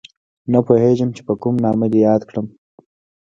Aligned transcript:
نه 0.51 0.59
پوهېږم 0.67 1.09
چې 1.15 1.21
په 1.27 1.33
کوم 1.41 1.55
نامه 1.65 1.85
یې 1.93 1.99
یاد 2.07 2.21
کړم 2.29 2.47